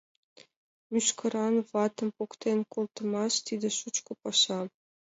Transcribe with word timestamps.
Мӱшкыран 0.91 1.55
ватым 1.71 2.09
поктен 2.17 2.59
колтымаш— 2.73 3.33
тиде 3.45 3.67
шучко 3.79 4.13
паша. 4.21 4.59